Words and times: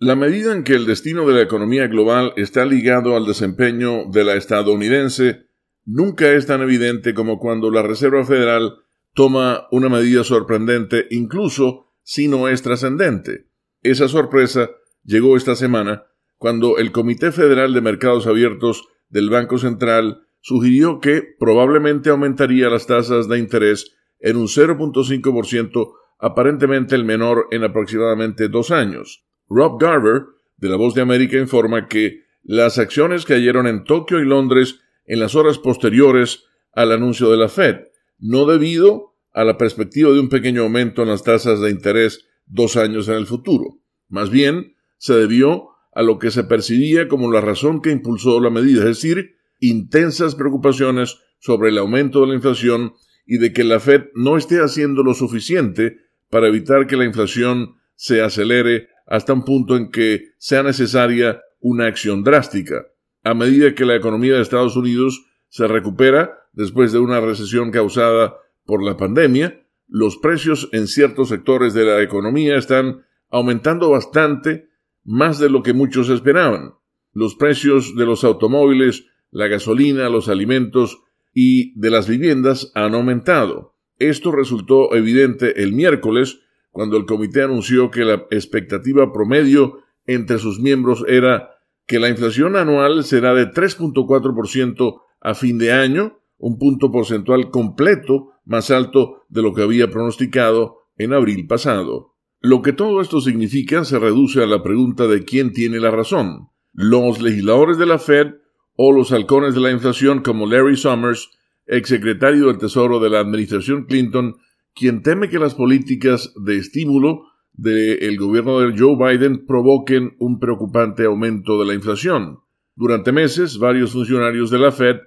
La 0.00 0.14
medida 0.14 0.52
en 0.52 0.62
que 0.62 0.74
el 0.74 0.86
destino 0.86 1.26
de 1.26 1.34
la 1.34 1.42
economía 1.42 1.88
global 1.88 2.32
está 2.36 2.64
ligado 2.64 3.16
al 3.16 3.26
desempeño 3.26 4.04
de 4.04 4.22
la 4.22 4.36
estadounidense 4.36 5.48
nunca 5.84 6.30
es 6.34 6.46
tan 6.46 6.62
evidente 6.62 7.14
como 7.14 7.40
cuando 7.40 7.68
la 7.72 7.82
Reserva 7.82 8.24
Federal 8.24 8.76
toma 9.12 9.66
una 9.72 9.88
medida 9.88 10.22
sorprendente, 10.22 11.08
incluso 11.10 11.90
si 12.04 12.28
no 12.28 12.46
es 12.46 12.62
trascendente. 12.62 13.48
Esa 13.82 14.06
sorpresa 14.06 14.70
llegó 15.02 15.36
esta 15.36 15.56
semana 15.56 16.04
cuando 16.36 16.78
el 16.78 16.92
Comité 16.92 17.32
Federal 17.32 17.74
de 17.74 17.80
Mercados 17.80 18.28
Abiertos 18.28 18.86
del 19.08 19.30
Banco 19.30 19.58
Central 19.58 20.22
sugirió 20.40 21.00
que 21.00 21.24
probablemente 21.40 22.10
aumentaría 22.10 22.70
las 22.70 22.86
tasas 22.86 23.28
de 23.28 23.40
interés 23.40 23.96
en 24.20 24.36
un 24.36 24.46
0.5%, 24.46 25.92
aparentemente 26.20 26.94
el 26.94 27.04
menor 27.04 27.48
en 27.50 27.64
aproximadamente 27.64 28.46
dos 28.46 28.70
años. 28.70 29.27
Rob 29.48 29.80
Garver, 29.80 30.26
de 30.56 30.68
La 30.68 30.76
Voz 30.76 30.94
de 30.94 31.02
América, 31.02 31.38
informa 31.38 31.88
que 31.88 32.24
las 32.42 32.78
acciones 32.78 33.24
cayeron 33.24 33.66
en 33.66 33.84
Tokio 33.84 34.20
y 34.20 34.24
Londres 34.24 34.80
en 35.06 35.20
las 35.20 35.34
horas 35.34 35.58
posteriores 35.58 36.44
al 36.72 36.92
anuncio 36.92 37.30
de 37.30 37.36
la 37.36 37.48
Fed, 37.48 37.76
no 38.18 38.46
debido 38.46 39.14
a 39.32 39.44
la 39.44 39.56
perspectiva 39.56 40.10
de 40.12 40.20
un 40.20 40.28
pequeño 40.28 40.62
aumento 40.62 41.02
en 41.02 41.08
las 41.08 41.22
tasas 41.22 41.60
de 41.60 41.70
interés 41.70 42.26
dos 42.46 42.76
años 42.76 43.08
en 43.08 43.14
el 43.14 43.26
futuro. 43.26 43.80
Más 44.08 44.30
bien, 44.30 44.74
se 44.96 45.14
debió 45.14 45.70
a 45.92 46.02
lo 46.02 46.18
que 46.18 46.30
se 46.30 46.44
percibía 46.44 47.08
como 47.08 47.30
la 47.30 47.40
razón 47.40 47.80
que 47.80 47.90
impulsó 47.90 48.40
la 48.40 48.50
medida, 48.50 48.80
es 48.80 49.02
decir, 49.02 49.36
intensas 49.60 50.34
preocupaciones 50.34 51.18
sobre 51.38 51.70
el 51.70 51.78
aumento 51.78 52.20
de 52.20 52.28
la 52.28 52.34
inflación 52.34 52.94
y 53.26 53.38
de 53.38 53.52
que 53.52 53.64
la 53.64 53.80
Fed 53.80 54.06
no 54.14 54.36
esté 54.36 54.60
haciendo 54.60 55.02
lo 55.02 55.14
suficiente 55.14 55.98
para 56.30 56.48
evitar 56.48 56.86
que 56.86 56.96
la 56.96 57.04
inflación 57.04 57.76
se 57.94 58.22
acelere 58.22 58.88
hasta 59.08 59.32
un 59.32 59.44
punto 59.44 59.76
en 59.76 59.90
que 59.90 60.32
sea 60.38 60.62
necesaria 60.62 61.40
una 61.60 61.86
acción 61.86 62.22
drástica. 62.22 62.86
A 63.24 63.34
medida 63.34 63.74
que 63.74 63.84
la 63.84 63.96
economía 63.96 64.34
de 64.34 64.42
Estados 64.42 64.76
Unidos 64.76 65.26
se 65.48 65.66
recupera 65.66 66.38
después 66.52 66.92
de 66.92 66.98
una 66.98 67.20
recesión 67.20 67.70
causada 67.70 68.36
por 68.64 68.84
la 68.84 68.96
pandemia, 68.96 69.66
los 69.88 70.18
precios 70.18 70.68
en 70.72 70.86
ciertos 70.86 71.30
sectores 71.30 71.72
de 71.72 71.84
la 71.84 72.02
economía 72.02 72.56
están 72.56 73.04
aumentando 73.30 73.90
bastante 73.90 74.68
más 75.04 75.38
de 75.38 75.48
lo 75.48 75.62
que 75.62 75.72
muchos 75.72 76.10
esperaban. 76.10 76.74
Los 77.12 77.34
precios 77.34 77.96
de 77.96 78.04
los 78.04 78.24
automóviles, 78.24 79.06
la 79.30 79.46
gasolina, 79.46 80.10
los 80.10 80.28
alimentos 80.28 81.02
y 81.32 81.78
de 81.80 81.90
las 81.90 82.06
viviendas 82.06 82.70
han 82.74 82.94
aumentado. 82.94 83.74
Esto 83.98 84.32
resultó 84.32 84.94
evidente 84.94 85.62
el 85.62 85.72
miércoles 85.72 86.40
cuando 86.78 86.96
el 86.96 87.06
comité 87.06 87.42
anunció 87.42 87.90
que 87.90 88.04
la 88.04 88.26
expectativa 88.30 89.12
promedio 89.12 89.80
entre 90.06 90.38
sus 90.38 90.60
miembros 90.60 91.04
era 91.08 91.50
que 91.88 91.98
la 91.98 92.08
inflación 92.08 92.54
anual 92.54 93.02
será 93.02 93.34
de 93.34 93.50
3.4% 93.50 95.00
a 95.20 95.34
fin 95.34 95.58
de 95.58 95.72
año, 95.72 96.20
un 96.36 96.56
punto 96.56 96.92
porcentual 96.92 97.50
completo 97.50 98.28
más 98.44 98.70
alto 98.70 99.24
de 99.28 99.42
lo 99.42 99.54
que 99.54 99.62
había 99.62 99.90
pronosticado 99.90 100.76
en 100.96 101.14
abril 101.14 101.48
pasado. 101.48 102.14
Lo 102.38 102.62
que 102.62 102.72
todo 102.72 103.00
esto 103.00 103.20
significa 103.20 103.84
se 103.84 103.98
reduce 103.98 104.40
a 104.40 104.46
la 104.46 104.62
pregunta 104.62 105.08
de 105.08 105.24
quién 105.24 105.52
tiene 105.52 105.80
la 105.80 105.90
razón, 105.90 106.50
los 106.72 107.20
legisladores 107.20 107.76
de 107.78 107.86
la 107.86 107.98
Fed 107.98 108.34
o 108.76 108.92
los 108.92 109.10
halcones 109.10 109.56
de 109.56 109.62
la 109.62 109.72
inflación 109.72 110.22
como 110.22 110.46
Larry 110.46 110.76
Summers, 110.76 111.28
exsecretario 111.66 112.46
del 112.46 112.58
Tesoro 112.58 113.00
de 113.00 113.10
la 113.10 113.18
administración 113.18 113.86
Clinton, 113.86 114.36
quien 114.78 115.02
teme 115.02 115.28
que 115.28 115.38
las 115.38 115.54
políticas 115.54 116.32
de 116.36 116.56
estímulo 116.56 117.24
del 117.52 118.16
gobierno 118.16 118.60
de 118.60 118.78
Joe 118.78 118.96
Biden 118.96 119.44
provoquen 119.44 120.14
un 120.20 120.38
preocupante 120.38 121.04
aumento 121.04 121.58
de 121.58 121.66
la 121.66 121.74
inflación. 121.74 122.38
Durante 122.76 123.10
meses, 123.10 123.58
varios 123.58 123.92
funcionarios 123.92 124.50
de 124.50 124.58
la 124.60 124.70
Fed 124.70 124.98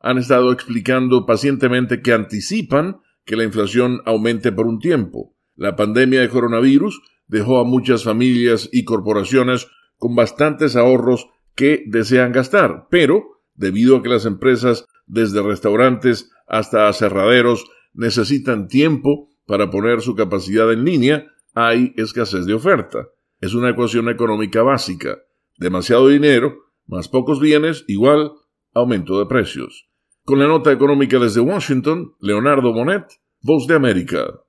han 0.00 0.18
estado 0.18 0.52
explicando 0.52 1.24
pacientemente 1.24 2.02
que 2.02 2.12
anticipan 2.12 2.98
que 3.24 3.36
la 3.36 3.44
inflación 3.44 4.02
aumente 4.04 4.52
por 4.52 4.66
un 4.66 4.78
tiempo. 4.78 5.34
La 5.56 5.76
pandemia 5.76 6.20
de 6.20 6.28
coronavirus 6.28 7.00
dejó 7.26 7.58
a 7.58 7.64
muchas 7.64 8.04
familias 8.04 8.68
y 8.70 8.84
corporaciones 8.84 9.68
con 9.96 10.14
bastantes 10.14 10.76
ahorros 10.76 11.28
que 11.54 11.84
desean 11.86 12.32
gastar, 12.32 12.88
pero 12.90 13.40
debido 13.54 13.96
a 13.96 14.02
que 14.02 14.10
las 14.10 14.26
empresas, 14.26 14.84
desde 15.06 15.42
restaurantes 15.42 16.30
hasta 16.46 16.88
aserraderos, 16.88 17.64
necesitan 17.94 18.68
tiempo 18.68 19.28
para 19.46 19.70
poner 19.70 20.00
su 20.02 20.14
capacidad 20.14 20.72
en 20.72 20.84
línea, 20.84 21.26
hay 21.54 21.92
escasez 21.96 22.46
de 22.46 22.54
oferta. 22.54 23.08
Es 23.40 23.54
una 23.54 23.70
ecuación 23.70 24.08
económica 24.08 24.62
básica. 24.62 25.18
Demasiado 25.58 26.08
dinero, 26.08 26.54
más 26.86 27.08
pocos 27.08 27.40
bienes, 27.40 27.84
igual 27.88 28.32
aumento 28.74 29.18
de 29.18 29.26
precios. 29.26 29.88
Con 30.24 30.38
la 30.38 30.48
nota 30.48 30.72
económica 30.72 31.18
desde 31.18 31.40
Washington, 31.40 32.14
Leonardo 32.20 32.72
Bonet, 32.72 33.04
Voz 33.40 33.66
de 33.66 33.74
América. 33.74 34.40